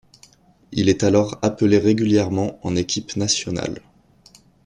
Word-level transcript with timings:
Il 0.71 0.89
est 0.89 1.03
alors 1.03 1.37
appelé 1.43 1.77
régulièrement 1.77 2.57
en 2.65 2.75
équipe 2.75 3.15
nationale. 3.17 3.83